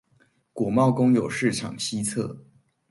[0.51, 2.35] 果貿公有市場西側